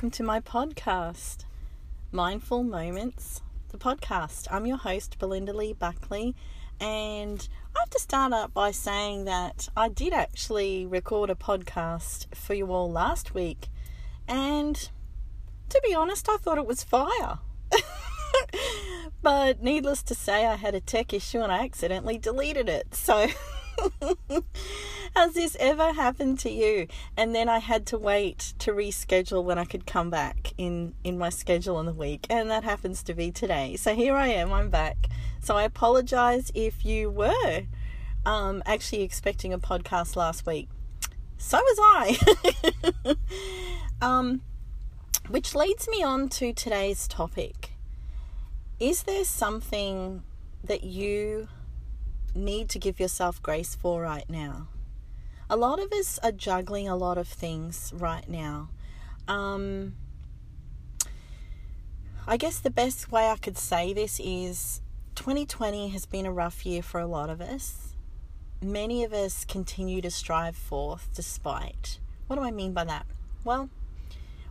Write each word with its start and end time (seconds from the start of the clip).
welcome 0.00 0.10
to 0.10 0.22
my 0.22 0.40
podcast, 0.40 1.44
Mindful 2.10 2.62
Moments, 2.62 3.42
the 3.68 3.76
podcast. 3.76 4.48
I'm 4.50 4.64
your 4.64 4.78
host, 4.78 5.18
Belinda 5.18 5.52
Lee 5.52 5.74
Buckley, 5.74 6.34
and 6.80 7.46
I 7.76 7.80
have 7.80 7.90
to 7.90 7.98
start 7.98 8.32
out 8.32 8.54
by 8.54 8.70
saying 8.70 9.26
that 9.26 9.68
I 9.76 9.90
did 9.90 10.14
actually 10.14 10.86
record 10.86 11.28
a 11.28 11.34
podcast 11.34 12.34
for 12.34 12.54
you 12.54 12.72
all 12.72 12.90
last 12.90 13.34
week, 13.34 13.68
and 14.26 14.88
to 15.68 15.82
be 15.86 15.94
honest, 15.94 16.30
I 16.30 16.38
thought 16.38 16.56
it 16.56 16.64
was 16.64 16.82
fire. 16.82 17.40
but 19.22 19.62
needless 19.62 20.02
to 20.04 20.14
say, 20.14 20.46
I 20.46 20.56
had 20.56 20.74
a 20.74 20.80
tech 20.80 21.12
issue 21.12 21.40
and 21.40 21.52
I 21.52 21.64
accidentally 21.64 22.16
deleted 22.16 22.70
it. 22.70 22.94
So. 22.94 23.26
Has 25.16 25.34
this 25.34 25.56
ever 25.58 25.92
happened 25.92 26.38
to 26.40 26.50
you? 26.50 26.86
And 27.16 27.34
then 27.34 27.48
I 27.48 27.58
had 27.58 27.84
to 27.86 27.98
wait 27.98 28.54
to 28.60 28.72
reschedule 28.72 29.42
when 29.42 29.58
I 29.58 29.64
could 29.64 29.86
come 29.86 30.08
back 30.08 30.52
in 30.56 30.94
in 31.02 31.18
my 31.18 31.30
schedule 31.30 31.80
in 31.80 31.86
the 31.86 31.92
week, 31.92 32.26
and 32.30 32.50
that 32.50 32.64
happens 32.64 33.02
to 33.04 33.14
be 33.14 33.30
today. 33.30 33.76
So 33.76 33.94
here 33.94 34.14
I 34.14 34.28
am. 34.28 34.52
I'm 34.52 34.70
back. 34.70 35.08
So 35.40 35.56
I 35.56 35.64
apologize 35.64 36.52
if 36.54 36.84
you 36.84 37.10
were 37.10 37.62
um, 38.24 38.62
actually 38.66 39.02
expecting 39.02 39.52
a 39.52 39.58
podcast 39.58 40.16
last 40.16 40.46
week. 40.46 40.68
So 41.38 41.58
was 41.58 41.78
I. 41.80 43.16
um, 44.02 44.42
which 45.28 45.54
leads 45.54 45.88
me 45.88 46.02
on 46.02 46.28
to 46.28 46.52
today's 46.52 47.08
topic. 47.08 47.70
Is 48.78 49.02
there 49.04 49.24
something 49.24 50.22
that 50.62 50.84
you 50.84 51.48
need 52.34 52.68
to 52.70 52.78
give 52.78 53.00
yourself 53.00 53.42
grace 53.42 53.74
for 53.74 54.02
right 54.02 54.28
now? 54.28 54.68
A 55.50 55.56
lot 55.56 55.80
of 55.80 55.92
us 55.92 56.16
are 56.22 56.30
juggling 56.30 56.88
a 56.88 56.94
lot 56.94 57.18
of 57.18 57.26
things 57.26 57.92
right 57.96 58.26
now. 58.28 58.68
Um, 59.26 59.94
I 62.26 62.36
guess 62.36 62.60
the 62.60 62.70
best 62.70 63.10
way 63.10 63.28
I 63.28 63.36
could 63.36 63.58
say 63.58 63.92
this 63.92 64.20
is 64.22 64.80
2020 65.16 65.88
has 65.88 66.06
been 66.06 66.24
a 66.24 66.30
rough 66.30 66.64
year 66.64 66.82
for 66.82 67.00
a 67.00 67.06
lot 67.06 67.28
of 67.28 67.40
us. 67.40 67.96
Many 68.62 69.02
of 69.02 69.12
us 69.12 69.44
continue 69.44 70.00
to 70.02 70.10
strive 70.10 70.54
forth 70.54 71.08
despite. 71.16 71.98
What 72.28 72.36
do 72.36 72.42
I 72.42 72.52
mean 72.52 72.72
by 72.72 72.84
that? 72.84 73.06
Well, 73.42 73.70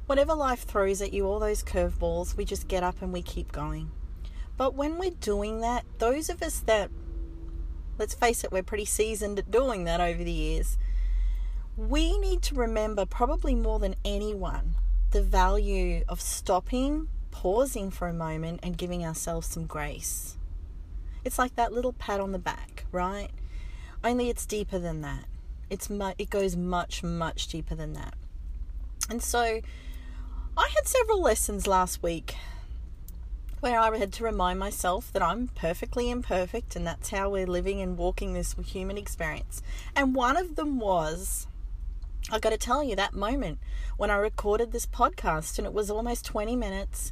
whatever 0.05 0.33
life 0.33 0.63
throws 0.63 1.01
at 1.01 1.13
you, 1.13 1.25
all 1.25 1.39
those 1.39 1.63
curveballs, 1.63 2.35
we 2.35 2.43
just 2.43 2.67
get 2.67 2.83
up 2.83 3.01
and 3.01 3.13
we 3.13 3.21
keep 3.21 3.53
going. 3.53 3.89
But 4.57 4.75
when 4.75 4.97
we're 4.97 5.11
doing 5.11 5.61
that, 5.61 5.85
those 5.99 6.29
of 6.29 6.41
us 6.43 6.59
that, 6.61 6.91
let's 7.97 8.13
face 8.13 8.43
it, 8.43 8.51
we're 8.51 8.63
pretty 8.63 8.83
seasoned 8.83 9.39
at 9.39 9.49
doing 9.49 9.85
that 9.85 10.01
over 10.01 10.25
the 10.25 10.31
years, 10.31 10.77
we 11.87 12.17
need 12.17 12.41
to 12.41 12.55
remember, 12.55 13.05
probably 13.05 13.55
more 13.55 13.79
than 13.79 13.95
anyone, 14.03 14.75
the 15.11 15.21
value 15.21 16.03
of 16.09 16.19
stopping, 16.19 17.07
pausing 17.31 17.89
for 17.89 18.09
a 18.09 18.13
moment, 18.13 18.59
and 18.61 18.77
giving 18.77 19.05
ourselves 19.05 19.47
some 19.47 19.65
grace. 19.65 20.37
It's 21.23 21.39
like 21.39 21.55
that 21.55 21.71
little 21.71 21.93
pat 21.93 22.19
on 22.19 22.33
the 22.33 22.39
back, 22.39 22.85
right? 22.91 23.29
Only 24.03 24.29
it's 24.29 24.45
deeper 24.45 24.77
than 24.77 25.01
that. 25.01 25.25
It's 25.69 25.89
mu- 25.89 26.13
it 26.17 26.29
goes 26.29 26.57
much 26.57 27.01
much 27.03 27.47
deeper 27.47 27.75
than 27.75 27.93
that. 27.93 28.15
And 29.09 29.23
so 29.23 29.61
I 30.57 30.69
had 30.75 30.85
several 30.87 31.21
lessons 31.21 31.65
last 31.65 32.03
week 32.03 32.35
where 33.59 33.79
I 33.79 33.97
had 33.97 34.13
to 34.13 34.23
remind 34.23 34.59
myself 34.59 35.11
that 35.13 35.21
I'm 35.21 35.49
perfectly 35.49 36.09
imperfect 36.09 36.75
and 36.75 36.87
that's 36.87 37.09
how 37.09 37.29
we're 37.29 37.47
living 37.47 37.81
and 37.81 37.97
walking 37.97 38.33
this 38.33 38.55
human 38.65 38.97
experience. 38.97 39.61
And 39.95 40.15
one 40.15 40.37
of 40.37 40.55
them 40.55 40.79
was 40.79 41.47
I 42.31 42.39
got 42.39 42.51
to 42.51 42.57
tell 42.57 42.83
you, 42.83 42.95
that 42.95 43.13
moment 43.13 43.59
when 43.97 44.11
I 44.11 44.17
recorded 44.17 44.71
this 44.71 44.85
podcast 44.85 45.57
and 45.57 45.65
it 45.65 45.73
was 45.73 45.89
almost 45.89 46.25
20 46.25 46.55
minutes 46.55 47.11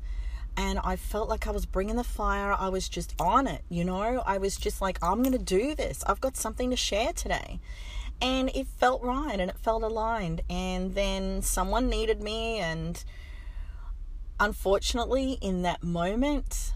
and 0.55 0.79
I 0.83 0.95
felt 0.95 1.29
like 1.29 1.47
I 1.47 1.51
was 1.51 1.65
bringing 1.67 1.95
the 1.95 2.03
fire, 2.03 2.55
I 2.57 2.69
was 2.69 2.89
just 2.89 3.13
on 3.19 3.45
it, 3.45 3.63
you 3.69 3.83
know? 3.83 4.23
I 4.25 4.39
was 4.39 4.57
just 4.57 4.81
like, 4.81 4.97
I'm 5.03 5.21
going 5.21 5.37
to 5.37 5.37
do 5.37 5.75
this. 5.75 6.03
I've 6.07 6.19
got 6.19 6.35
something 6.35 6.71
to 6.71 6.75
share 6.75 7.13
today. 7.13 7.59
And 8.19 8.49
it 8.55 8.65
felt 8.65 9.03
right 9.03 9.39
and 9.39 9.51
it 9.51 9.59
felt 9.59 9.83
aligned. 9.83 10.41
And 10.49 10.95
then 10.95 11.43
someone 11.43 11.89
needed 11.89 12.23
me, 12.23 12.57
and 12.57 13.03
unfortunately, 14.39 15.37
in 15.41 15.61
that 15.61 15.83
moment, 15.83 16.73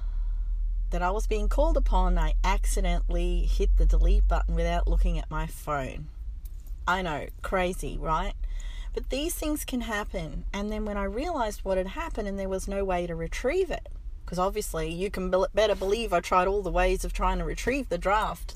that 0.92 1.02
I 1.02 1.10
was 1.10 1.26
being 1.26 1.50
called 1.50 1.78
upon, 1.78 2.20
I 2.20 2.34
accidentally 2.44 3.48
hit 3.48 3.78
the 3.78 3.86
delete 3.88 4.28
button 4.28 4.54
without 4.54 4.88
looking 4.88 5.18
at 5.18 5.32
my 5.32 5.48
phone. 5.48 6.10
I 6.92 7.02
know, 7.02 7.28
crazy, 7.42 7.98
right? 7.98 8.34
But 8.94 9.10
these 9.10 9.34
things 9.34 9.64
can 9.64 9.80
happen. 9.80 10.44
And 10.52 10.70
then 10.70 10.84
when 10.84 10.98
I 10.98 11.06
realized 11.06 11.62
what 11.64 11.78
had 11.78 11.88
happened 11.88 12.28
and 12.28 12.38
there 12.38 12.50
was 12.50 12.68
no 12.68 12.84
way 12.84 13.08
to 13.08 13.16
retrieve 13.16 13.72
it, 13.72 13.88
because 14.26 14.38
obviously 14.38 14.92
you 14.92 15.10
can 15.10 15.34
better 15.54 15.74
believe 15.74 16.12
I 16.12 16.20
tried 16.20 16.50
all 16.50 16.62
the 16.62 16.70
ways 16.70 17.06
of 17.06 17.14
trying 17.14 17.38
to 17.38 17.46
retrieve 17.46 17.88
the 17.88 17.98
draft, 17.98 18.56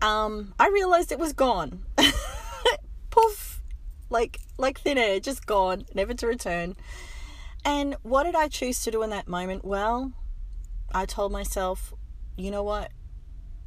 um, 0.00 0.54
I 0.58 0.68
realized 0.68 1.12
it 1.12 1.18
was 1.18 1.34
gone. 1.34 1.84
Poof! 3.10 3.60
Like, 4.08 4.40
like 4.56 4.80
thin 4.80 4.96
air, 4.96 5.20
just 5.20 5.44
gone, 5.44 5.84
never 5.94 6.14
to 6.14 6.26
return. 6.26 6.76
And 7.62 7.94
what 8.02 8.22
did 8.22 8.34
I 8.34 8.48
choose 8.48 8.82
to 8.84 8.90
do 8.90 9.02
in 9.02 9.10
that 9.10 9.28
moment? 9.28 9.66
Well, 9.66 10.12
I 10.94 11.04
told 11.04 11.30
myself, 11.30 11.92
you 12.36 12.50
know 12.50 12.62
what? 12.62 12.90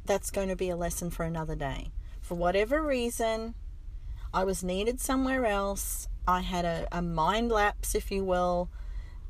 That's 0.04 0.32
going 0.32 0.48
to 0.48 0.56
be 0.56 0.68
a 0.68 0.76
lesson 0.76 1.10
for 1.10 1.22
another 1.22 1.54
day. 1.54 1.92
For 2.20 2.34
whatever 2.34 2.82
reason, 2.82 3.54
I 4.34 4.42
was 4.42 4.64
needed 4.64 5.00
somewhere 5.00 5.46
else. 5.46 6.08
I 6.26 6.40
had 6.40 6.64
a, 6.64 6.88
a 6.90 7.00
mind 7.00 7.52
lapse, 7.52 7.94
if 7.94 8.10
you 8.10 8.24
will. 8.24 8.68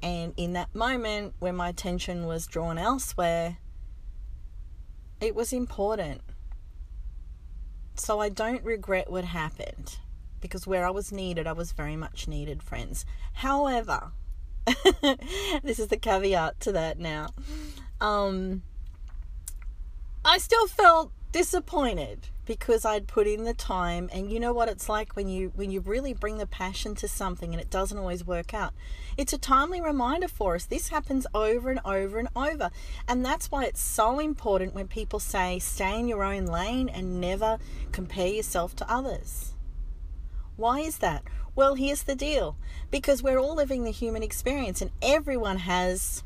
And 0.03 0.33
in 0.39 0.55
that 0.55 0.75
moment, 0.75 1.35
when 1.41 1.57
my 1.57 1.69
attention 1.69 2.25
was 2.25 2.47
drawn 2.47 2.79
elsewhere, 2.79 3.59
it 5.21 5.35
was 5.35 5.53
important. 5.53 6.23
So 7.97 8.19
I 8.21 8.31
don't 8.31 8.65
regret 8.65 9.11
what 9.11 9.25
happened 9.25 9.99
because 10.41 10.67
where 10.67 10.87
I 10.87 10.91
was 10.91 11.13
needed, 11.13 11.47
I 11.47 11.53
was 11.53 11.73
very 11.73 11.97
much 11.97 12.27
needed, 12.27 12.63
friends. 12.63 13.05
However, 13.35 14.13
this 15.63 15.79
is 15.79 15.89
the 15.89 15.99
caveat 15.99 16.61
to 16.61 16.73
that 16.73 16.99
now. 16.99 17.29
Um, 18.01 18.63
I 20.25 20.39
still 20.39 20.67
felt 20.67 21.13
disappointed 21.35 22.29
because 22.47 22.85
I'd 22.85 23.09
put 23.09 23.27
in 23.27 23.43
the 23.43 23.55
time 23.55 24.09
and 24.13 24.31
you 24.31 24.39
know 24.39 24.53
what 24.53 24.69
it's 24.69 24.89
like 24.89 25.17
when 25.17 25.29
you 25.29 25.51
when 25.57 25.73
you 25.73 25.81
really 25.81 26.15
bring 26.15 26.39
the 26.39 26.47
passion 26.47 26.95
to 26.95 27.09
something 27.09 27.53
and 27.53 27.61
it 27.61 27.71
doesn't 27.71 27.99
always 27.99 28.25
work 28.25 28.55
out. 28.55 28.73
It's 29.17 29.33
a 29.33 29.39
timely 29.39 29.81
reminder 29.81 30.29
for 30.29 30.55
us. 30.55 30.67
This 30.67 30.91
happens 30.91 31.27
over 31.35 31.73
and 31.73 31.81
over 31.85 32.21
and 32.21 32.29
over. 32.37 32.71
And 33.09 33.27
that's 33.27 33.51
why 33.51 33.65
it's 33.65 33.83
so 33.83 34.21
important 34.21 34.77
when 34.77 34.87
people 34.87 35.19
say 35.19 35.59
stay 35.59 35.99
in 35.99 36.07
your 36.07 36.23
own 36.23 36.47
lane 36.47 36.89
and 36.89 37.21
never 37.21 37.59
compare 37.91 38.29
yourself 38.29 38.77
to 38.77 38.89
others. 38.89 39.55
Why 40.55 40.81
is 40.81 40.99
that? 40.99 41.25
Well, 41.57 41.75
here's 41.75 42.05
the 42.05 42.15
deal. 42.15 42.57
Because 42.93 43.25
we're 43.25 43.41
all 43.41 43.57
living 43.57 43.83
the 43.83 43.91
human 43.91 44.23
experience 44.23 44.81
and 44.81 44.93
everyone 45.03 45.59
has 45.59 46.23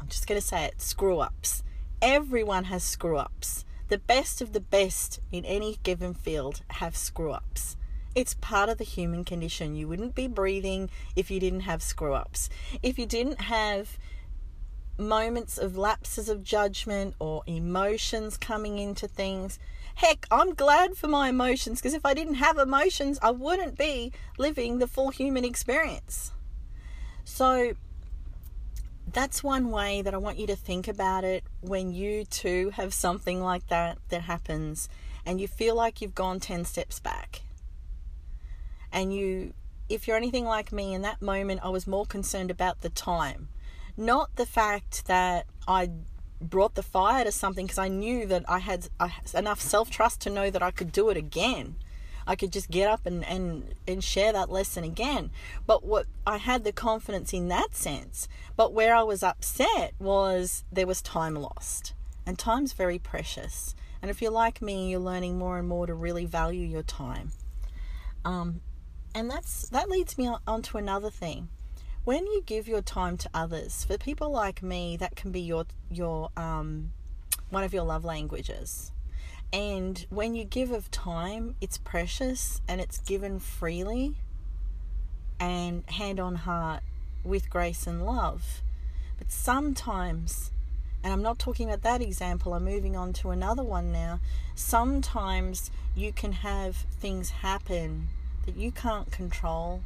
I'm 0.00 0.08
just 0.08 0.26
going 0.26 0.40
to 0.40 0.46
say 0.46 0.64
it, 0.64 0.82
screw 0.82 1.20
ups. 1.20 1.62
Everyone 2.02 2.64
has 2.64 2.82
screw 2.82 3.18
ups 3.18 3.64
the 3.88 3.98
best 3.98 4.40
of 4.40 4.52
the 4.52 4.60
best 4.60 5.20
in 5.30 5.44
any 5.44 5.78
given 5.82 6.14
field 6.14 6.62
have 6.68 6.96
screw 6.96 7.32
ups. 7.32 7.76
It's 8.14 8.34
part 8.34 8.68
of 8.68 8.78
the 8.78 8.84
human 8.84 9.24
condition. 9.24 9.76
You 9.76 9.88
wouldn't 9.88 10.14
be 10.14 10.26
breathing 10.26 10.90
if 11.14 11.30
you 11.30 11.38
didn't 11.38 11.60
have 11.60 11.82
screw 11.82 12.14
ups. 12.14 12.48
If 12.82 12.98
you 12.98 13.06
didn't 13.06 13.42
have 13.42 13.98
moments 14.98 15.58
of 15.58 15.76
lapses 15.76 16.28
of 16.28 16.42
judgment 16.42 17.14
or 17.18 17.42
emotions 17.46 18.36
coming 18.36 18.78
into 18.78 19.06
things. 19.06 19.58
Heck, 19.96 20.26
I'm 20.30 20.54
glad 20.54 20.96
for 20.96 21.08
my 21.08 21.28
emotions 21.28 21.80
because 21.80 21.94
if 21.94 22.06
I 22.06 22.14
didn't 22.14 22.34
have 22.34 22.58
emotions, 22.58 23.18
I 23.22 23.30
wouldn't 23.30 23.76
be 23.76 24.12
living 24.38 24.78
the 24.78 24.86
full 24.86 25.10
human 25.10 25.44
experience. 25.44 26.32
So, 27.24 27.74
that's 29.16 29.42
one 29.42 29.70
way 29.70 30.02
that 30.02 30.12
I 30.12 30.18
want 30.18 30.38
you 30.38 30.46
to 30.48 30.54
think 30.54 30.86
about 30.86 31.24
it 31.24 31.42
when 31.62 31.90
you 31.90 32.26
too 32.26 32.68
have 32.74 32.92
something 32.92 33.42
like 33.42 33.66
that 33.68 33.96
that 34.10 34.20
happens 34.20 34.90
and 35.24 35.40
you 35.40 35.48
feel 35.48 35.74
like 35.74 36.02
you've 36.02 36.14
gone 36.14 36.38
10 36.38 36.66
steps 36.66 37.00
back. 37.00 37.40
And 38.92 39.14
you, 39.14 39.54
if 39.88 40.06
you're 40.06 40.18
anything 40.18 40.44
like 40.44 40.70
me, 40.70 40.92
in 40.92 41.00
that 41.00 41.22
moment, 41.22 41.62
I 41.64 41.70
was 41.70 41.86
more 41.86 42.04
concerned 42.04 42.50
about 42.50 42.82
the 42.82 42.90
time, 42.90 43.48
not 43.96 44.36
the 44.36 44.44
fact 44.44 45.06
that 45.06 45.46
I 45.66 45.88
brought 46.38 46.74
the 46.74 46.82
fire 46.82 47.24
to 47.24 47.32
something 47.32 47.64
because 47.64 47.78
I 47.78 47.88
knew 47.88 48.26
that 48.26 48.44
I 48.46 48.58
had 48.58 48.90
enough 49.34 49.62
self 49.62 49.88
trust 49.88 50.20
to 50.20 50.30
know 50.30 50.50
that 50.50 50.62
I 50.62 50.70
could 50.70 50.92
do 50.92 51.08
it 51.08 51.16
again. 51.16 51.76
I 52.26 52.36
could 52.36 52.52
just 52.52 52.70
get 52.70 52.88
up 52.88 53.06
and, 53.06 53.24
and, 53.24 53.74
and 53.86 54.02
share 54.02 54.32
that 54.32 54.50
lesson 54.50 54.84
again. 54.84 55.30
But 55.66 55.84
what 55.84 56.06
I 56.26 56.38
had 56.38 56.64
the 56.64 56.72
confidence 56.72 57.32
in 57.32 57.48
that 57.48 57.74
sense. 57.74 58.28
But 58.56 58.72
where 58.72 58.94
I 58.94 59.02
was 59.02 59.22
upset 59.22 59.94
was 59.98 60.64
there 60.72 60.86
was 60.86 61.02
time 61.02 61.34
lost. 61.34 61.94
And 62.26 62.38
time's 62.38 62.72
very 62.72 62.98
precious. 62.98 63.74
And 64.02 64.10
if 64.10 64.20
you're 64.20 64.32
like 64.32 64.60
me, 64.60 64.90
you're 64.90 65.00
learning 65.00 65.38
more 65.38 65.58
and 65.58 65.68
more 65.68 65.86
to 65.86 65.94
really 65.94 66.26
value 66.26 66.66
your 66.66 66.82
time. 66.82 67.30
Um, 68.24 68.60
and 69.14 69.30
that's 69.30 69.68
that 69.68 69.88
leads 69.88 70.18
me 70.18 70.28
on, 70.46 70.62
to 70.62 70.78
another 70.78 71.10
thing. 71.10 71.48
when 72.06 72.24
you 72.24 72.40
give 72.46 72.68
your 72.68 72.82
time 72.82 73.16
to 73.16 73.28
others, 73.34 73.82
for 73.82 73.98
people 73.98 74.30
like 74.30 74.62
me, 74.62 74.96
that 74.96 75.16
can 75.16 75.32
be 75.32 75.40
your 75.40 75.66
your 75.90 76.30
um, 76.36 76.92
one 77.50 77.64
of 77.64 77.74
your 77.74 77.82
love 77.82 78.04
languages. 78.04 78.92
And 79.52 80.04
when 80.10 80.34
you 80.34 80.44
give 80.44 80.70
of 80.70 80.90
time, 80.90 81.54
it's 81.60 81.78
precious 81.78 82.60
and 82.68 82.80
it's 82.80 82.98
given 82.98 83.38
freely 83.38 84.16
and 85.38 85.88
hand 85.90 86.20
on 86.20 86.36
heart 86.36 86.82
with 87.24 87.50
grace 87.50 87.86
and 87.86 88.04
love. 88.04 88.62
But 89.18 89.30
sometimes, 89.30 90.50
and 91.02 91.12
I'm 91.12 91.22
not 91.22 91.38
talking 91.38 91.68
about 91.68 91.82
that 91.82 92.02
example, 92.02 92.54
I'm 92.54 92.64
moving 92.64 92.96
on 92.96 93.12
to 93.14 93.30
another 93.30 93.62
one 93.62 93.92
now. 93.92 94.20
Sometimes 94.54 95.70
you 95.94 96.12
can 96.12 96.32
have 96.32 96.76
things 96.76 97.30
happen 97.30 98.08
that 98.44 98.56
you 98.56 98.70
can't 98.70 99.10
control, 99.10 99.82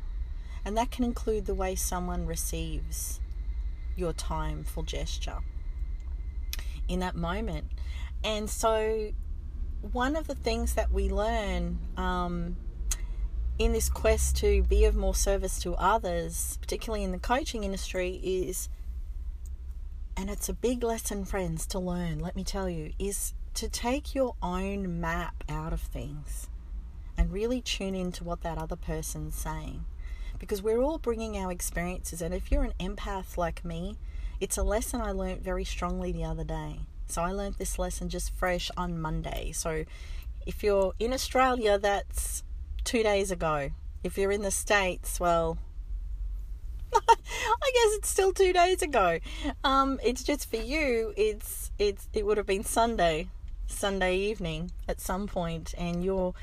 and 0.65 0.77
that 0.77 0.91
can 0.91 1.05
include 1.05 1.47
the 1.47 1.55
way 1.55 1.75
someone 1.75 2.27
receives 2.27 3.21
your 3.97 4.13
time 4.13 4.65
for 4.65 4.83
gesture 4.85 5.39
in 6.89 7.01
that 7.01 7.15
moment. 7.15 7.67
And 8.23 8.51
so, 8.51 9.13
one 9.83 10.17
of 10.17 10.27
the 10.27 10.35
things 10.35 10.75
that 10.75 10.93
we 10.93 11.09
learn 11.09 11.79
um, 11.97 12.57
in 13.59 13.73
this 13.73 13.89
quest 13.89 14.37
to 14.37 14.63
be 14.63 14.85
of 14.85 14.95
more 14.95 15.15
service 15.15 15.59
to 15.61 15.75
others, 15.75 16.59
particularly 16.61 17.05
in 17.05 17.13
the 17.13 17.19
coaching 17.19 17.65
industry, 17.65 18.21
is 18.23 18.69
and 20.17 20.29
it's 20.29 20.49
a 20.49 20.55
big 20.55 20.83
lesson, 20.83 21.25
friends, 21.25 21.67
to 21.69 21.79
learn, 21.79 22.19
let 22.19 22.37
me 22.37 22.45
tell 22.45 22.69
you, 22.69 22.93
is 22.99 23.33
to 23.55 23.69
take 23.69 24.15
your 24.15 24.35
own 24.43 25.01
map 25.01 25.45
out 25.49 25.73
of 25.73 25.81
things 25.81 26.49
and 27.17 27.33
really 27.33 27.63
tune 27.63 27.95
into 27.95 28.23
what 28.23 28.43
that 28.43 28.59
other 28.59 28.77
person's 28.77 29.35
saying. 29.35 29.87
Because 30.39 30.63
we're 30.63 30.83
all 30.83 30.99
bringing 30.99 31.39
our 31.39 31.51
experiences, 31.51 32.21
and 32.21 32.35
if 32.35 32.51
you're 32.51 32.65
an 32.65 32.75
empath 32.79 33.37
like 33.37 33.65
me, 33.65 33.97
it's 34.41 34.59
a 34.59 34.63
lesson 34.63 35.01
I 35.01 35.13
learned 35.13 35.43
very 35.43 35.65
strongly 35.65 36.13
the 36.13 36.25
other 36.25 36.45
day. 36.45 36.81
So 37.11 37.23
I 37.23 37.33
learned 37.33 37.57
this 37.57 37.79
lesson 37.79 38.09
just 38.09 38.33
fresh 38.35 38.71
on 38.77 39.01
Monday. 39.01 39.53
So 39.53 39.85
if 40.47 40.63
you're 40.63 40.95
in 40.99 41.13
Australia, 41.13 41.79
that's 41.79 42.43
two 42.85 43.03
days 43.03 43.31
ago. 43.31 43.71
If 44.03 44.17
you're 44.17 44.33
in 44.33 44.43
the 44.43 44.51
States, 44.51 45.21
well, 45.21 45.59
I 46.95 47.71
guess 47.75 47.99
it's 47.99 48.09
still 48.09 48.33
two 48.33 48.53
days 48.53 48.83
ago. 48.83 49.19
Um, 49.65 50.01
it's 50.03 50.23
just 50.23 50.49
for 50.49 50.57
you. 50.57 51.13
It's 51.17 51.71
it's 51.79 52.09
it 52.13 52.27
would 52.27 52.37
have 52.37 52.47
been 52.47 52.65
Sunday, 52.65 53.29
Sunday 53.67 54.17
evening 54.17 54.71
at 54.89 55.01
some 55.01 55.27
point, 55.27 55.75
and 55.77 56.05
you're 56.05 56.35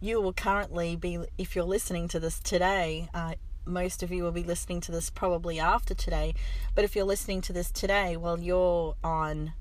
you 0.00 0.20
will 0.20 0.32
currently 0.32 0.96
be 0.96 1.18
if 1.38 1.54
you're 1.54 1.64
listening 1.64 2.08
to 2.08 2.20
this 2.20 2.40
today. 2.40 3.08
Uh, 3.12 3.34
most 3.64 4.02
of 4.02 4.10
you 4.10 4.24
will 4.24 4.32
be 4.32 4.42
listening 4.42 4.80
to 4.80 4.90
this 4.90 5.08
probably 5.08 5.60
after 5.60 5.94
today, 5.94 6.34
but 6.74 6.84
if 6.84 6.96
you're 6.96 7.04
listening 7.04 7.40
to 7.42 7.52
this 7.52 7.70
today, 7.70 8.16
well, 8.16 8.40
you're 8.40 8.96
on 9.04 9.52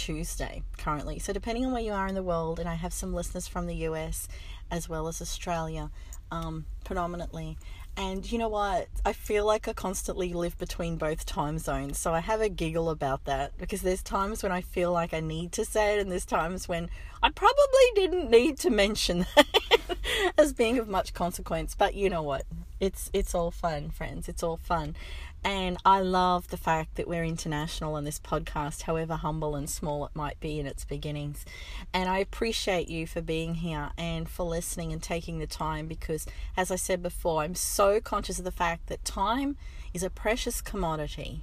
Tuesday 0.00 0.62
currently. 0.78 1.18
So 1.18 1.34
depending 1.34 1.66
on 1.66 1.72
where 1.72 1.82
you 1.82 1.92
are 1.92 2.06
in 2.06 2.14
the 2.14 2.22
world, 2.22 2.58
and 2.58 2.66
I 2.66 2.74
have 2.74 2.94
some 2.94 3.12
listeners 3.12 3.46
from 3.46 3.66
the 3.66 3.74
US 3.88 4.28
as 4.70 4.88
well 4.88 5.08
as 5.08 5.20
Australia, 5.20 5.90
um, 6.30 6.64
predominantly. 6.84 7.58
And 8.00 8.32
you 8.32 8.38
know 8.38 8.48
what? 8.48 8.88
I 9.04 9.12
feel 9.12 9.44
like 9.44 9.68
I 9.68 9.74
constantly 9.74 10.32
live 10.32 10.56
between 10.56 10.96
both 10.96 11.26
time 11.26 11.58
zones. 11.58 11.98
So 11.98 12.14
I 12.14 12.20
have 12.20 12.40
a 12.40 12.48
giggle 12.48 12.88
about 12.88 13.26
that 13.26 13.52
because 13.58 13.82
there's 13.82 14.02
times 14.02 14.42
when 14.42 14.50
I 14.50 14.62
feel 14.62 14.90
like 14.90 15.12
I 15.12 15.20
need 15.20 15.52
to 15.52 15.66
say 15.66 15.96
it, 15.96 16.00
and 16.00 16.10
there's 16.10 16.24
times 16.24 16.66
when 16.66 16.88
I 17.22 17.28
probably 17.28 17.90
didn't 17.94 18.30
need 18.30 18.56
to 18.60 18.70
mention 18.70 19.26
that 19.36 19.98
as 20.38 20.54
being 20.54 20.78
of 20.78 20.88
much 20.88 21.12
consequence. 21.12 21.74
But 21.74 21.94
you 21.94 22.08
know 22.08 22.22
what? 22.22 22.44
It's 22.80 23.10
it's 23.12 23.34
all 23.34 23.50
fun, 23.50 23.90
friends. 23.90 24.30
It's 24.30 24.42
all 24.42 24.56
fun. 24.56 24.96
And 25.42 25.78
I 25.86 26.00
love 26.00 26.48
the 26.48 26.58
fact 26.58 26.96
that 26.96 27.08
we're 27.08 27.24
international 27.24 27.94
on 27.94 28.04
this 28.04 28.18
podcast, 28.18 28.82
however 28.82 29.14
humble 29.16 29.56
and 29.56 29.70
small 29.70 30.04
it 30.04 30.10
might 30.14 30.38
be 30.38 30.60
in 30.60 30.66
its 30.66 30.84
beginnings. 30.84 31.46
And 31.94 32.10
I 32.10 32.18
appreciate 32.18 32.88
you 32.88 33.06
for 33.06 33.22
being 33.22 33.54
here 33.56 33.90
and 33.96 34.28
for 34.28 34.44
listening 34.44 34.92
and 34.92 35.02
taking 35.02 35.38
the 35.38 35.46
time 35.46 35.86
because, 35.86 36.26
as 36.58 36.70
I 36.70 36.76
said 36.76 37.02
before, 37.02 37.42
I'm 37.42 37.54
so 37.54 37.89
conscious 37.98 38.38
of 38.38 38.44
the 38.44 38.52
fact 38.52 38.86
that 38.88 39.04
time 39.04 39.56
is 39.92 40.02
a 40.02 40.10
precious 40.10 40.60
commodity. 40.60 41.42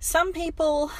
Some 0.00 0.32
people, 0.32 0.90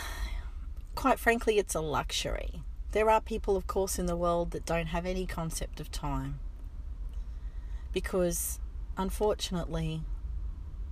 quite 0.95 1.19
frankly, 1.19 1.59
it's 1.59 1.75
a 1.75 1.81
luxury. 1.81 2.63
There 2.93 3.11
are 3.11 3.21
people, 3.21 3.57
of 3.57 3.67
course, 3.67 3.99
in 3.99 4.07
the 4.07 4.17
world 4.17 4.53
that 4.53 4.65
don't 4.65 4.87
have 4.87 5.05
any 5.05 5.27
concept 5.27 5.81
of 5.81 5.91
time 5.91 6.39
because, 7.93 8.61
unfortunately, 8.97 10.03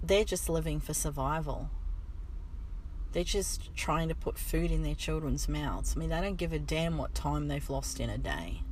they're 0.02 0.24
just 0.24 0.48
living 0.48 0.80
for 0.80 0.92
survival. 0.92 1.70
They're 3.12 3.24
just 3.24 3.74
trying 3.76 4.08
to 4.08 4.14
put 4.14 4.38
food 4.38 4.70
in 4.70 4.82
their 4.82 4.94
children's 4.94 5.48
mouths. 5.48 5.94
I 5.96 6.00
mean, 6.00 6.08
they 6.10 6.20
don't 6.20 6.36
give 6.36 6.52
a 6.52 6.58
damn 6.58 6.98
what 6.98 7.14
time 7.14 7.48
they've 7.48 7.70
lost 7.70 8.00
in 8.00 8.10
a 8.10 8.18
day. 8.18 8.62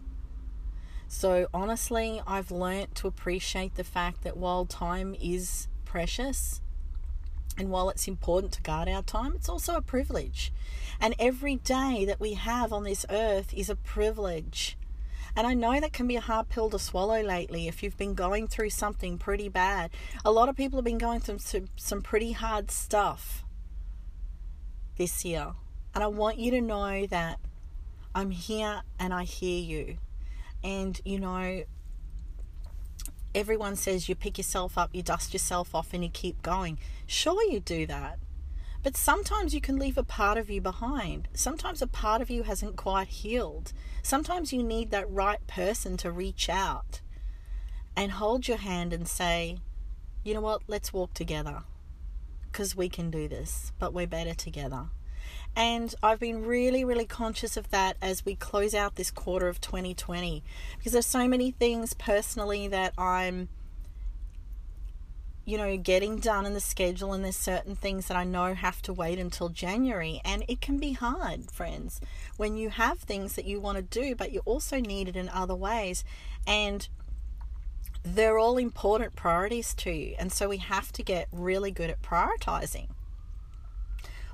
So, 1.12 1.48
honestly, 1.52 2.22
I've 2.24 2.52
learnt 2.52 2.94
to 2.94 3.08
appreciate 3.08 3.74
the 3.74 3.82
fact 3.82 4.22
that 4.22 4.36
while 4.36 4.64
time 4.64 5.16
is 5.20 5.66
precious 5.84 6.60
and 7.58 7.68
while 7.68 7.90
it's 7.90 8.06
important 8.06 8.52
to 8.52 8.62
guard 8.62 8.88
our 8.88 9.02
time, 9.02 9.32
it's 9.34 9.48
also 9.48 9.74
a 9.74 9.82
privilege. 9.82 10.52
And 11.00 11.16
every 11.18 11.56
day 11.56 12.04
that 12.06 12.20
we 12.20 12.34
have 12.34 12.72
on 12.72 12.84
this 12.84 13.04
earth 13.10 13.52
is 13.52 13.68
a 13.68 13.74
privilege. 13.74 14.78
And 15.34 15.48
I 15.48 15.52
know 15.52 15.80
that 15.80 15.92
can 15.92 16.06
be 16.06 16.14
a 16.14 16.20
hard 16.20 16.48
pill 16.48 16.70
to 16.70 16.78
swallow 16.78 17.20
lately 17.20 17.66
if 17.66 17.82
you've 17.82 17.98
been 17.98 18.14
going 18.14 18.46
through 18.46 18.70
something 18.70 19.18
pretty 19.18 19.48
bad. 19.48 19.90
A 20.24 20.30
lot 20.30 20.48
of 20.48 20.56
people 20.56 20.78
have 20.78 20.84
been 20.84 20.96
going 20.96 21.18
through 21.18 21.38
some, 21.38 21.68
some 21.74 22.02
pretty 22.02 22.32
hard 22.32 22.70
stuff 22.70 23.44
this 24.96 25.24
year. 25.24 25.54
And 25.92 26.04
I 26.04 26.06
want 26.06 26.38
you 26.38 26.52
to 26.52 26.60
know 26.60 27.04
that 27.06 27.40
I'm 28.14 28.30
here 28.30 28.82
and 28.96 29.12
I 29.12 29.24
hear 29.24 29.60
you. 29.60 29.98
And, 30.62 31.00
you 31.04 31.18
know, 31.18 31.64
everyone 33.34 33.76
says 33.76 34.08
you 34.08 34.14
pick 34.14 34.38
yourself 34.38 34.76
up, 34.76 34.90
you 34.92 35.02
dust 35.02 35.32
yourself 35.32 35.74
off, 35.74 35.92
and 35.92 36.04
you 36.04 36.10
keep 36.10 36.42
going. 36.42 36.78
Sure, 37.06 37.42
you 37.50 37.60
do 37.60 37.86
that. 37.86 38.18
But 38.82 38.96
sometimes 38.96 39.54
you 39.54 39.60
can 39.60 39.78
leave 39.78 39.98
a 39.98 40.02
part 40.02 40.38
of 40.38 40.48
you 40.48 40.60
behind. 40.60 41.28
Sometimes 41.34 41.82
a 41.82 41.86
part 41.86 42.22
of 42.22 42.30
you 42.30 42.44
hasn't 42.44 42.76
quite 42.76 43.08
healed. 43.08 43.72
Sometimes 44.02 44.52
you 44.52 44.62
need 44.62 44.90
that 44.90 45.10
right 45.10 45.46
person 45.46 45.96
to 45.98 46.10
reach 46.10 46.48
out 46.48 47.00
and 47.94 48.12
hold 48.12 48.48
your 48.48 48.56
hand 48.56 48.92
and 48.92 49.06
say, 49.06 49.58
you 50.24 50.32
know 50.32 50.40
what, 50.40 50.62
let's 50.66 50.92
walk 50.92 51.12
together. 51.12 51.64
Because 52.50 52.74
we 52.74 52.88
can 52.88 53.10
do 53.10 53.28
this, 53.28 53.72
but 53.78 53.92
we're 53.92 54.06
better 54.06 54.34
together. 54.34 54.86
And 55.56 55.94
I've 56.02 56.20
been 56.20 56.46
really, 56.46 56.84
really 56.84 57.04
conscious 57.04 57.56
of 57.56 57.70
that 57.70 57.96
as 58.00 58.24
we 58.24 58.34
close 58.34 58.74
out 58.74 58.96
this 58.96 59.10
quarter 59.10 59.48
of 59.48 59.60
2020 59.60 60.42
because 60.78 60.92
there's 60.92 61.06
so 61.06 61.26
many 61.28 61.50
things 61.50 61.92
personally 61.94 62.68
that 62.68 62.94
I'm 62.96 63.48
you 65.50 65.58
know, 65.58 65.76
getting 65.76 66.18
done 66.18 66.46
in 66.46 66.54
the 66.54 66.60
schedule, 66.60 67.12
and 67.12 67.24
there's 67.24 67.36
certain 67.36 67.74
things 67.74 68.06
that 68.06 68.16
I 68.16 68.22
know 68.22 68.54
have 68.54 68.80
to 68.82 68.92
wait 68.92 69.18
until 69.18 69.48
January. 69.48 70.20
And 70.24 70.44
it 70.46 70.60
can 70.60 70.78
be 70.78 70.92
hard, 70.92 71.50
friends, 71.50 72.00
when 72.36 72.56
you 72.56 72.70
have 72.70 73.00
things 73.00 73.34
that 73.34 73.46
you 73.46 73.58
want 73.60 73.76
to 73.76 73.82
do, 73.82 74.14
but 74.14 74.30
you 74.30 74.42
also 74.44 74.78
need 74.78 75.08
it 75.08 75.16
in 75.16 75.28
other 75.28 75.56
ways. 75.56 76.04
And 76.46 76.88
they're 78.04 78.38
all 78.38 78.58
important 78.58 79.16
priorities 79.16 79.74
to 79.74 79.90
you. 79.90 80.14
And 80.20 80.30
so 80.30 80.48
we 80.48 80.58
have 80.58 80.92
to 80.92 81.02
get 81.02 81.26
really 81.32 81.72
good 81.72 81.90
at 81.90 82.00
prioritizing. 82.00 82.88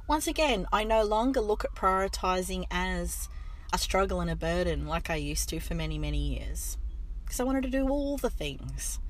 Once 0.09 0.29
again, 0.29 0.69
I 0.73 0.85
no 0.85 1.03
longer 1.03 1.41
look 1.41 1.65
at 1.65 1.75
prioritizing 1.75 2.67
as 2.71 3.29
a 3.73 3.79
struggle 3.79 4.21
and 4.21 4.31
a 4.31 4.37
burden 4.37 4.87
like 4.87 5.11
I 5.11 5.17
used 5.17 5.49
to 5.49 5.59
for 5.59 5.75
many, 5.75 5.99
many 5.99 6.39
years. 6.39 6.79
Because 7.25 7.41
I 7.41 7.45
wanted 7.45 7.65
to 7.65 7.71
do 7.71 7.89
all 7.89 8.17
the 8.17 8.31
things. 8.31 9.01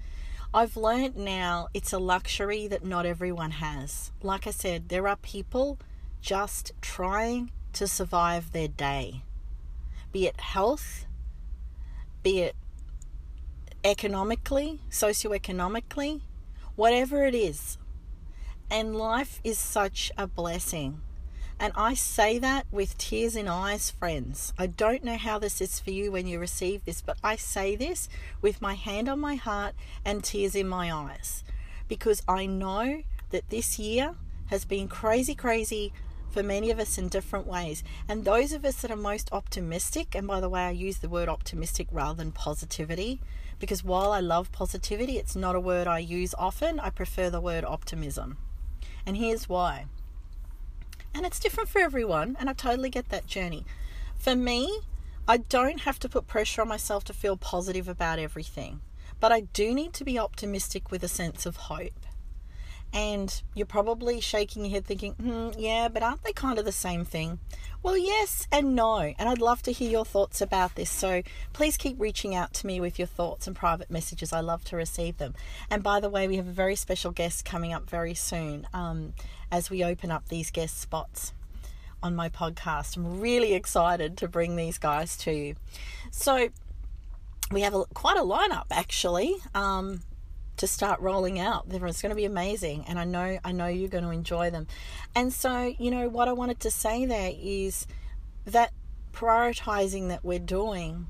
I've 0.55 0.75
learned 0.75 1.15
now 1.15 1.69
it's 1.75 1.93
a 1.93 1.99
luxury 1.99 2.67
that 2.69 2.83
not 2.83 3.05
everyone 3.05 3.51
has. 3.51 4.11
Like 4.23 4.47
I 4.47 4.51
said, 4.51 4.89
there 4.89 5.07
are 5.07 5.17
people 5.17 5.79
just 6.23 6.73
trying 6.81 7.51
to 7.75 7.87
survive 7.87 8.53
their 8.53 8.69
day, 8.69 9.23
be 10.13 10.27
it 10.27 10.41
health, 10.41 11.05
be 12.23 12.41
it 12.41 12.57
economically, 13.85 14.81
socioeconomically, 14.91 16.23
whatever 16.75 17.27
it 17.27 17.35
is. 17.35 17.77
And 18.71 18.97
life 18.97 19.41
is 19.45 19.59
such 19.59 20.11
a 20.19 20.27
blessing. 20.27 21.01
And 21.59 21.73
I 21.75 21.95
say 21.95 22.39
that 22.39 22.67
with 22.71 22.99
tears 22.99 23.35
in 23.35 23.49
eyes, 23.49 23.91
friends. 23.91 24.53
I 24.59 24.67
don't 24.67 25.05
know 25.05 25.17
how 25.17 25.39
this 25.39 25.61
is 25.61 25.81
for 25.81 25.91
you 25.91 26.13
when 26.13 26.27
you 26.27 26.39
receive 26.39 26.85
this, 26.85 27.01
but 27.01 27.17
I 27.25 27.37
say 27.37 27.77
this 27.77 28.09
with 28.43 28.61
my 28.61 28.75
hand 28.75 29.09
on 29.09 29.21
my 29.21 29.37
heart 29.37 29.75
and 30.05 30.23
tears 30.23 30.55
in 30.55 30.69
my 30.69 30.93
eyes 30.93 31.45
because 31.89 32.23
I 32.29 32.47
know 32.47 33.03
that 33.31 33.49
this 33.49 33.79
year 33.79 34.17
has 34.47 34.65
been 34.65 34.89
crazy, 34.89 35.35
crazy 35.35 35.93
for 36.29 36.43
many 36.43 36.71
of 36.71 36.79
us 36.79 36.99
in 36.99 37.09
different 37.09 37.47
ways. 37.47 37.83
And 38.09 38.25
those 38.25 38.53
of 38.53 38.65
us 38.65 38.83
that 38.83 38.91
are 38.91 38.97
most 38.97 39.31
optimistic, 39.33 40.15
and 40.15 40.27
by 40.27 40.41
the 40.41 40.51
way, 40.51 40.63
I 40.63 40.71
use 40.71 40.99
the 40.99 41.09
word 41.09 41.29
optimistic 41.29 41.89
rather 41.91 42.17
than 42.19 42.33
positivity 42.33 43.21
Because 43.59 43.83
while 43.83 44.13
I 44.13 44.21
love 44.21 44.53
positivity, 44.53 45.17
it's 45.17 45.35
not 45.35 45.55
a 45.55 45.61
word 45.61 45.87
I 45.87 46.01
use 46.01 46.35
often. 46.39 46.79
I 46.79 46.91
prefer 46.91 47.31
the 47.31 47.41
word 47.41 47.65
optimism. 47.65 48.37
And 49.07 49.17
here's 49.17 49.49
why. 49.49 49.87
And 51.15 51.25
it's 51.25 51.41
different 51.41 51.69
for 51.69 51.79
everyone, 51.81 52.37
and 52.39 52.51
I 52.51 52.53
totally 52.53 52.91
get 52.91 53.09
that 53.09 53.27
journey. 53.27 53.65
For 54.19 54.35
me, 54.35 54.81
I 55.29 55.39
don't 55.39 55.81
have 55.83 55.99
to 56.01 56.09
put 56.09 56.27
pressure 56.27 56.63
on 56.63 56.69
myself 56.69 57.05
to 57.05 57.13
feel 57.13 57.37
positive 57.37 57.89
about 57.89 58.19
everything, 58.19 58.81
but 59.21 59.33
I 59.33 59.41
do 59.41 59.73
need 59.73 59.93
to 59.95 60.05
be 60.05 60.19
optimistic 60.19 60.91
with 60.91 61.03
a 61.03 61.09
sense 61.09 61.47
of 61.47 61.57
hope. 61.57 62.06
And 62.97 63.43
you're 63.55 63.67
probably 63.67 64.23
shaking 64.23 64.65
your 64.65 64.71
head 64.71 64.87
thinking, 64.87 65.13
hmm, 65.13 65.51
yeah, 65.59 65.89
but 65.89 66.03
aren't 66.03 66.25
they 66.25 66.33
kind 66.33 66.59
of 66.59 66.65
the 66.65 66.73
same 66.73 67.05
thing? 67.05 67.39
Well, 67.83 67.99
yes 67.99 68.49
and 68.51 68.75
no. 68.75 69.13
And 69.19 69.29
I'd 69.29 69.39
love 69.39 69.63
to 69.65 69.71
hear 69.71 69.91
your 69.91 70.07
thoughts 70.07 70.41
about 70.41 70.77
this. 70.77 70.89
So 70.89 71.21
please 71.53 71.77
keep 71.77 72.01
reaching 72.01 72.35
out 72.35 72.55
to 72.55 72.67
me 72.67 72.81
with 72.81 72.99
your 72.99 73.07
thoughts 73.07 73.47
and 73.47 73.55
private 73.55 73.91
messages. 73.91 74.33
I 74.33 74.41
love 74.41 74.65
to 74.65 74.77
receive 74.77 75.19
them. 75.19 75.35
And 75.71 75.83
by 75.83 76.01
the 76.01 76.09
way, 76.09 76.27
we 76.27 76.37
have 76.37 76.49
a 76.49 76.53
very 76.53 76.75
special 76.75 77.11
guest 77.11 77.45
coming 77.45 77.75
up 77.75 77.89
very 77.91 78.15
soon 78.15 78.67
um, 78.73 79.13
as 79.53 79.69
we 79.69 79.85
open 79.85 80.11
up 80.11 80.31
these 80.31 80.51
guest 80.51 80.81
spots 80.81 81.35
on 82.03 82.17
my 82.17 82.31
podcast. 82.31 82.97
I'm 82.97 83.21
really 83.21 83.53
excited 83.53 84.17
to 84.17 84.27
bring 84.27 84.57
these 84.57 84.79
guys 84.79 85.19
to 85.19 85.33
you. 85.33 85.55
So 86.11 86.49
we 87.53 87.61
have 87.61 87.75
a, 87.75 87.85
quite 87.93 88.17
a 88.17 88.23
lineup 88.23 88.67
actually. 88.71 89.37
Um, 89.55 90.01
to 90.57 90.67
start 90.67 91.01
rolling 91.01 91.39
out. 91.39 91.67
It's 91.69 92.03
going 92.03 92.11
to 92.11 92.17
be 92.17 92.25
amazing, 92.25 92.85
and 92.89 92.99
I 92.99 93.05
know 93.05 93.39
I 93.45 93.53
know 93.53 93.67
you're 93.67 93.89
going 93.89 94.05
to 94.05 94.11
enjoy 94.11 94.51
them. 94.51 94.67
And 95.15 95.33
so, 95.33 95.75
you 95.79 95.91
know, 95.91 96.09
what 96.09 96.29
I 96.29 96.33
wanted 96.33 96.61
to 96.61 96.71
say 96.71 97.05
there 97.05 97.33
is 97.35 97.87
that 98.45 98.73
prioritizing 99.13 100.09
that 100.09 100.25
we're 100.25 100.39
doing 100.39 101.07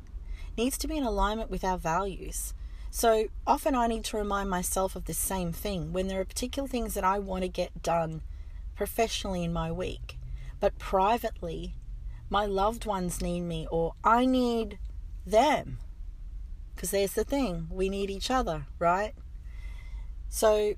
needs 0.57 0.79
to 0.79 0.88
be 0.88 0.97
in 0.97 1.05
alignment 1.05 1.50
with 1.50 1.65
our 1.65 1.79
values. 1.79 2.55
So 2.91 3.26
often 3.47 3.75
I 3.75 3.88
need 3.88 4.05
to 4.07 4.17
remind 4.17 4.49
myself 4.49 4.97
of 4.97 5.05
the 5.05 5.12
same 5.12 5.53
thing 5.53 5.93
when 5.93 6.09
there 6.09 6.21
are 6.21 6.25
particular 6.25 6.69
things 6.69 6.95
that 6.95 7.05
I 7.05 7.19
want 7.19 7.43
to 7.43 7.49
get 7.49 7.83
done 7.83 8.23
professionally 8.75 9.45
in 9.45 9.53
my 9.53 9.71
week, 9.71 10.19
but 10.61 10.79
privately, 10.79 11.75
my 12.31 12.47
loved 12.47 12.87
ones 12.87 13.21
need 13.21 13.43
me 13.43 13.67
or 13.71 13.95
I 14.03 14.25
need 14.25 14.79
them. 15.26 15.79
Because 16.75 16.91
there's 16.91 17.12
the 17.12 17.25
thing, 17.25 17.69
we 17.71 17.88
need 17.88 18.11
each 18.11 18.31
other, 18.31 18.67
right? 18.79 19.15
So, 20.37 20.75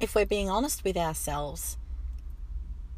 if 0.00 0.16
we're 0.16 0.26
being 0.26 0.50
honest 0.50 0.82
with 0.82 0.96
ourselves, 0.96 1.78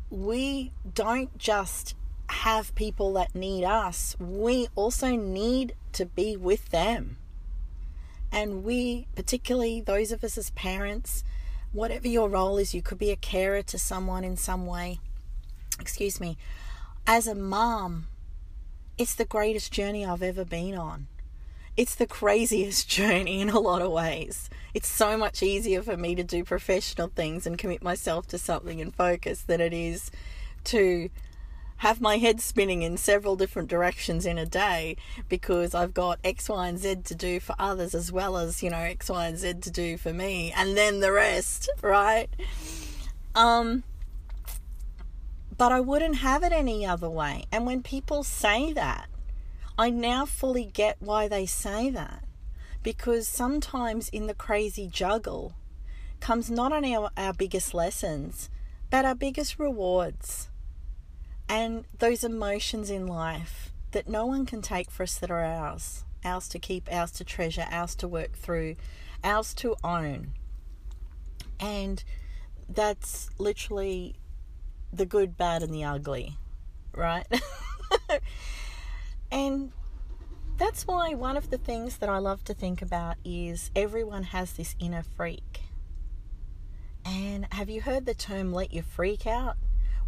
we 0.09 0.73
don't 0.95 1.37
just 1.37 1.95
have 2.31 2.75
people 2.75 3.13
that 3.13 3.35
need 3.35 3.63
us, 3.63 4.17
we 4.19 4.69
also 4.75 5.09
need 5.09 5.75
to 5.93 6.07
be 6.07 6.35
with 6.35 6.71
them. 6.71 7.19
And 8.33 8.65
we, 8.65 9.07
particularly 9.15 9.83
those 9.83 10.13
of 10.13 10.25
us 10.25 10.39
as 10.39 10.49
parents, 10.53 11.25
whatever 11.73 12.09
your 12.09 12.31
role 12.31 12.57
is, 12.57 12.75
you 12.75 12.81
could 12.81 12.97
be 12.97 13.11
a 13.11 13.17
carer 13.17 13.61
to 13.65 13.79
someone 13.79 14.25
in 14.25 14.39
some 14.39 14.65
way. 14.65 14.99
Excuse 15.79 16.21
me. 16.23 16.39
As 17.07 17.27
a 17.27 17.35
mom, 17.35 18.07
it's 18.97 19.15
the 19.15 19.27
greatest 19.27 19.71
journey 19.71 20.07
I've 20.07 20.23
ever 20.23 20.47
been 20.47 20.75
on. 20.75 21.07
It's 21.77 21.95
the 21.95 22.07
craziest 22.07 22.89
journey 22.97 23.41
in 23.41 23.51
a 23.51 23.59
lot 23.59 23.83
of 23.83 23.91
ways. 23.91 24.49
It's 24.73 24.89
so 24.89 25.17
much 25.17 25.43
easier 25.43 25.83
for 25.83 25.97
me 25.97 26.15
to 26.15 26.25
do 26.25 26.45
professional 26.45 27.09
things 27.09 27.47
and 27.47 27.59
commit 27.59 27.83
myself 27.83 28.27
to 28.29 28.39
something 28.39 28.81
and 28.81 28.95
focus 28.95 29.43
than 29.43 29.61
it 29.61 29.73
is 29.73 30.11
to 30.65 31.11
have 31.79 32.01
my 32.01 32.19
head 32.19 32.41
spinning 32.41 32.83
in 32.83 32.97
several 32.97 33.37
different 33.37 33.69
directions 33.69 34.25
in 34.25 34.39
a 34.39 34.47
day 34.47 34.97
because 35.29 35.75
I've 35.75 35.93
got 35.93 36.19
X, 36.25 36.49
Y, 36.49 36.69
and 36.69 36.79
Z 36.79 36.97
to 37.05 37.15
do 37.15 37.41
for 37.41 37.55
others 37.59 37.95
as 37.95 38.11
well 38.13 38.37
as, 38.37 38.63
you 38.63 38.71
know, 38.71 38.79
X, 38.79 39.11
Y, 39.11 39.27
and 39.27 39.37
Z 39.37 39.55
to 39.63 39.71
do 39.71 39.97
for 39.97 40.13
me 40.13 40.53
and 40.57 40.77
then 40.77 41.01
the 41.01 41.13
rest, 41.13 41.69
right? 41.83 42.29
Um 43.35 43.83
but 45.57 45.71
I 45.71 45.81
wouldn't 45.81 46.17
have 46.17 46.43
it 46.43 46.53
any 46.53 46.85
other 46.85 47.09
way. 47.09 47.45
And 47.53 47.65
when 47.65 47.83
people 47.83 48.25
say 48.25 48.73
that, 48.73 49.09
I 49.79 49.91
now 49.91 50.25
fully 50.25 50.65
get 50.65 50.97
why 51.01 51.29
they 51.29 51.47
say 51.47 51.91
that. 51.91 52.25
Because 52.83 53.27
sometimes 53.27 54.09
in 54.11 54.27
the 54.27 54.35
crazy 54.35 54.87
juggle 54.87 55.55
comes 56.21 56.51
not 56.51 56.73
only 56.73 56.95
our, 56.95 57.11
our 57.17 57.33
biggest 57.33 57.75
lessons, 57.75 58.51
but 58.91 59.05
our 59.05 59.15
biggest 59.15 59.59
rewards. 59.59 60.51
And 61.49 61.85
those 61.99 62.25
emotions 62.25 62.91
in 62.91 63.07
life 63.07 63.73
that 63.93 64.09
no 64.09 64.27
one 64.27 64.47
can 64.47 64.63
take 64.63 64.91
for 64.91 65.03
us 65.03 65.17
that 65.19 65.31
are 65.31 65.45
ours 65.45 66.05
ours 66.25 66.49
to 66.49 66.59
keep, 66.59 66.89
ours 66.91 67.11
to 67.13 67.25
treasure, 67.25 67.67
ours 67.71 67.95
to 67.97 68.09
work 68.09 68.33
through, 68.33 68.77
ours 69.23 69.53
to 69.55 69.77
own. 69.85 70.33
And 71.61 72.03
that's 72.69 73.29
literally 73.39 74.17
the 74.93 75.07
good, 75.07 75.37
bad, 75.37 75.63
and 75.63 75.73
the 75.73 75.85
ugly, 75.85 76.39
right? 76.95 77.27
And 79.35 79.73
that's 80.59 80.87
why 80.87 81.15
one 81.15 81.37
of 81.37 81.51
the 81.51 81.59
things 81.59 81.97
that 81.97 82.09
I 82.09 82.19
love 82.19 82.45
to 82.45 82.55
think 82.55 82.81
about 82.81 83.17
is 83.25 83.73
everyone 83.75 84.23
has 84.23 84.53
this 84.53 84.77
inner 84.79 85.03
freak. 85.03 85.63
And 87.05 87.49
have 87.53 87.69
you 87.69 87.83
heard 87.83 88.07
the 88.07 88.15
term 88.15 88.53
let 88.53 88.73
your 88.73 88.85
freak 88.85 89.27
out? 89.27 89.57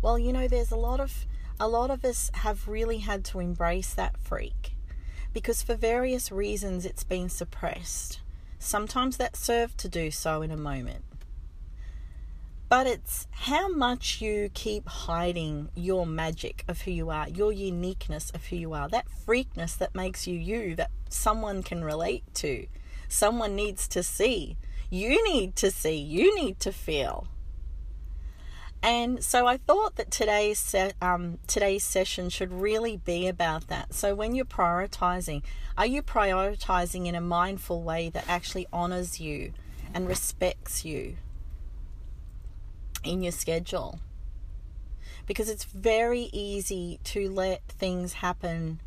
Well, 0.00 0.16
you 0.16 0.32
know 0.32 0.46
there's 0.46 0.70
a 0.70 0.76
lot 0.76 1.00
of 1.00 1.26
a 1.58 1.66
lot 1.66 1.90
of 1.90 2.04
us 2.04 2.30
have 2.34 2.68
really 2.68 2.98
had 2.98 3.24
to 3.24 3.40
embrace 3.40 3.94
that 3.94 4.16
freak 4.18 4.76
because 5.32 5.62
for 5.62 5.74
various 5.74 6.30
reasons 6.30 6.86
it's 6.86 7.02
been 7.02 7.28
suppressed. 7.28 8.20
Sometimes 8.60 9.16
that 9.16 9.34
served 9.34 9.76
to 9.78 9.88
do 9.88 10.12
so 10.12 10.40
in 10.40 10.52
a 10.52 10.56
moment. 10.56 11.05
But 12.68 12.88
it's 12.88 13.28
how 13.30 13.68
much 13.68 14.20
you 14.20 14.50
keep 14.52 14.88
hiding 14.88 15.68
your 15.76 16.04
magic 16.04 16.64
of 16.66 16.82
who 16.82 16.90
you 16.90 17.10
are, 17.10 17.28
your 17.28 17.52
uniqueness 17.52 18.30
of 18.30 18.46
who 18.46 18.56
you 18.56 18.72
are, 18.72 18.88
that 18.88 19.06
freakness 19.26 19.78
that 19.78 19.94
makes 19.94 20.26
you 20.26 20.36
you, 20.36 20.74
that 20.74 20.90
someone 21.08 21.62
can 21.62 21.84
relate 21.84 22.24
to, 22.34 22.66
someone 23.08 23.54
needs 23.54 23.86
to 23.88 24.02
see, 24.02 24.56
you 24.90 25.22
need 25.30 25.54
to 25.56 25.70
see, 25.70 25.96
you 25.96 26.34
need 26.34 26.58
to 26.60 26.72
feel. 26.72 27.28
And 28.82 29.22
so 29.22 29.46
I 29.46 29.56
thought 29.56 29.96
that 29.96 30.10
today's 30.10 30.58
se- 30.58 30.92
um, 31.00 31.38
today's 31.46 31.84
session 31.84 32.30
should 32.30 32.52
really 32.52 32.96
be 32.96 33.26
about 33.26 33.68
that. 33.68 33.94
So 33.94 34.14
when 34.14 34.34
you're 34.34 34.44
prioritizing, 34.44 35.42
are 35.78 35.86
you 35.86 36.02
prioritizing 36.02 37.06
in 37.06 37.14
a 37.14 37.20
mindful 37.20 37.82
way 37.82 38.10
that 38.10 38.24
actually 38.28 38.66
honors 38.72 39.20
you 39.20 39.52
and 39.94 40.06
respects 40.06 40.84
you? 40.84 41.16
In 43.04 43.22
your 43.22 43.32
schedule. 43.32 44.00
Because 45.26 45.48
it's 45.48 45.64
very 45.64 46.28
easy 46.32 47.00
to 47.04 47.28
let 47.28 47.62
things 47.68 48.14
happen 48.14 48.80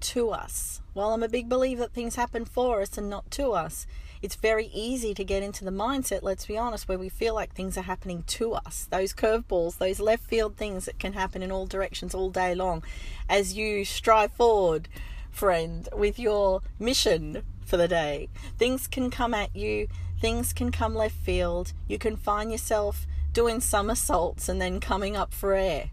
to 0.00 0.30
us. 0.30 0.80
While 0.92 1.12
I'm 1.12 1.22
a 1.22 1.28
big 1.28 1.48
believer 1.48 1.82
that 1.82 1.92
things 1.92 2.16
happen 2.16 2.44
for 2.44 2.80
us 2.80 2.96
and 2.96 3.10
not 3.10 3.30
to 3.32 3.52
us, 3.52 3.86
it's 4.22 4.36
very 4.36 4.66
easy 4.72 5.12
to 5.12 5.24
get 5.24 5.42
into 5.42 5.64
the 5.64 5.70
mindset, 5.70 6.22
let's 6.22 6.46
be 6.46 6.56
honest, 6.56 6.88
where 6.88 6.98
we 6.98 7.08
feel 7.08 7.34
like 7.34 7.52
things 7.52 7.76
are 7.76 7.82
happening 7.82 8.22
to 8.28 8.54
us. 8.54 8.86
Those 8.90 9.12
curveballs, 9.12 9.78
those 9.78 10.00
left 10.00 10.24
field 10.24 10.56
things 10.56 10.86
that 10.86 10.98
can 10.98 11.12
happen 11.12 11.42
in 11.42 11.52
all 11.52 11.66
directions 11.66 12.14
all 12.14 12.30
day 12.30 12.54
long 12.54 12.82
as 13.28 13.54
you 13.54 13.84
strive 13.84 14.32
forward, 14.32 14.88
friend, 15.30 15.88
with 15.92 16.18
your 16.18 16.62
mission 16.78 17.42
for 17.64 17.76
the 17.76 17.88
day. 17.88 18.28
Things 18.58 18.86
can 18.86 19.10
come 19.10 19.34
at 19.34 19.54
you 19.54 19.88
things 20.24 20.54
can 20.54 20.72
come 20.72 20.94
left 20.94 21.16
field. 21.16 21.74
You 21.86 21.98
can 21.98 22.16
find 22.16 22.50
yourself 22.50 23.06
doing 23.34 23.60
somersaults 23.60 24.48
and 24.48 24.58
then 24.58 24.80
coming 24.80 25.18
up 25.18 25.34
for 25.34 25.52
air. 25.52 25.90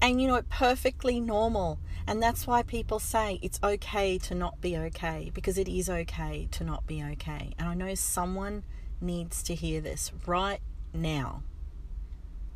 And 0.00 0.18
you 0.18 0.28
know, 0.28 0.40
perfectly 0.48 1.20
normal. 1.20 1.78
And 2.06 2.22
that's 2.22 2.46
why 2.46 2.62
people 2.62 2.98
say 2.98 3.38
it's 3.42 3.60
okay 3.62 4.16
to 4.16 4.34
not 4.34 4.62
be 4.62 4.78
okay, 4.78 5.30
because 5.34 5.58
it 5.58 5.68
is 5.68 5.90
okay 5.90 6.48
to 6.52 6.64
not 6.64 6.86
be 6.86 7.02
okay. 7.02 7.52
And 7.58 7.68
I 7.68 7.74
know 7.74 7.94
someone 7.94 8.62
needs 8.98 9.42
to 9.42 9.54
hear 9.54 9.82
this 9.82 10.10
right 10.24 10.60
now. 10.94 11.42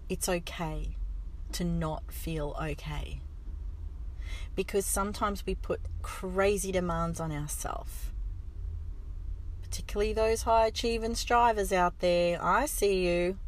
It's 0.09 0.26
okay 0.26 0.97
to 1.52 1.64
not 1.64 2.11
feel 2.11 2.57
okay. 2.62 3.21
Because 4.57 4.87
sometimes 4.87 5.45
we 5.45 5.55
put 5.55 5.81
crazy 6.00 6.73
demands 6.73 7.21
on 7.21 7.31
ourselves 7.31 8.11
particularly 9.71 10.12
those 10.12 10.43
high 10.43 10.67
achieving 10.67 11.15
strivers 11.15 11.73
out 11.73 12.00
there, 12.00 12.43
I 12.43 12.67
see 12.67 13.07
you 13.07 13.39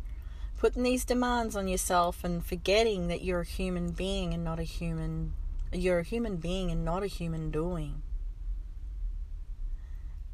putting 0.57 0.85
these 0.85 1.05
demands 1.05 1.57
on 1.57 1.67
yourself 1.67 2.23
and 2.23 2.47
forgetting 2.47 3.09
that 3.09 3.25
you're 3.25 3.41
a 3.41 3.45
human 3.45 3.91
being 3.91 4.33
and 4.33 4.45
not 4.45 4.61
a 4.61 4.65
human 4.65 5.35
you're 5.73 5.99
a 5.99 6.05
human 6.05 6.37
being 6.37 6.71
and 6.71 6.85
not 6.85 7.03
a 7.03 7.09
human 7.09 7.51
doing. 7.51 8.03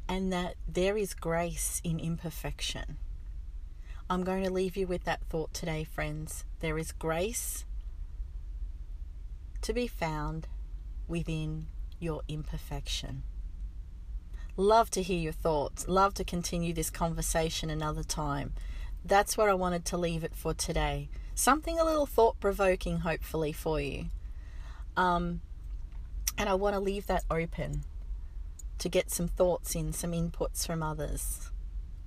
And 0.07 0.31
that 0.31 0.55
there 0.67 0.95
is 0.95 1.13
grace 1.15 1.81
in 1.83 1.99
imperfection. 1.99 2.97
I'm 4.09 4.23
going 4.23 4.43
to 4.43 4.51
leave 4.51 4.77
you 4.77 4.85
with 4.85 5.05
that 5.05 5.21
thought 5.29 5.53
today, 5.53 5.85
friends. 5.85 6.45
There 6.59 6.77
is 6.77 6.91
grace 6.91 7.65
to 9.61 9.73
be 9.73 9.87
found 9.87 10.47
within 11.07 11.67
your 11.99 12.21
imperfection. 12.27 13.23
Love 14.59 14.91
to 14.91 15.01
hear 15.01 15.17
your 15.17 15.31
thoughts. 15.31 15.87
Love 15.87 16.13
to 16.13 16.25
continue 16.25 16.73
this 16.73 16.89
conversation 16.89 17.69
another 17.69 18.03
time. 18.03 18.51
That's 19.05 19.37
where 19.37 19.49
I 19.49 19.53
wanted 19.53 19.85
to 19.85 19.97
leave 19.97 20.21
it 20.21 20.35
for 20.35 20.53
today. 20.53 21.07
Something 21.33 21.79
a 21.79 21.85
little 21.85 22.05
thought 22.05 22.41
provoking, 22.41 22.97
hopefully, 22.99 23.53
for 23.53 23.79
you. 23.79 24.07
Um, 24.97 25.39
and 26.37 26.49
I 26.49 26.55
want 26.55 26.73
to 26.73 26.81
leave 26.81 27.07
that 27.07 27.23
open 27.31 27.85
to 28.79 28.89
get 28.89 29.09
some 29.09 29.29
thoughts 29.29 29.75
in, 29.75 29.93
some 29.93 30.11
inputs 30.11 30.67
from 30.67 30.83
others. 30.83 31.51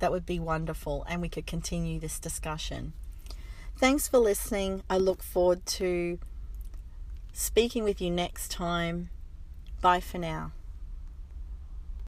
That 0.01 0.13
would 0.13 0.27
be 0.27 0.39
wonderful, 0.39 1.07
and 1.09 1.23
we 1.23 1.31
could 1.31 1.47
continue 1.47 1.99
this 1.99 2.19
discussion. 2.19 2.93
Thanks 3.79 4.09
for 4.09 4.19
listening. 4.19 4.83
I 4.91 4.99
look 4.99 5.23
forward 5.23 5.65
to 5.65 6.19
speaking 7.33 7.83
with 7.83 8.03
you 8.03 8.11
next 8.11 8.51
time. 8.51 9.09
Bye 9.81 10.01
for 10.01 10.19
now. 10.19 10.53